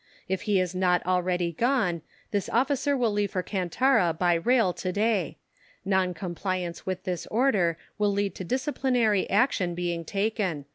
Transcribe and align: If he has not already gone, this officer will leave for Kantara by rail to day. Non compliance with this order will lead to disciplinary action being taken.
If 0.27 0.41
he 0.49 0.57
has 0.57 0.73
not 0.73 1.05
already 1.05 1.51
gone, 1.51 2.01
this 2.31 2.49
officer 2.49 2.97
will 2.97 3.11
leave 3.11 3.29
for 3.29 3.43
Kantara 3.43 4.13
by 4.17 4.33
rail 4.33 4.73
to 4.73 4.91
day. 4.91 5.37
Non 5.85 6.15
compliance 6.15 6.87
with 6.87 7.03
this 7.03 7.27
order 7.27 7.77
will 7.99 8.11
lead 8.11 8.33
to 8.33 8.43
disciplinary 8.43 9.29
action 9.29 9.75
being 9.75 10.03
taken. 10.03 10.65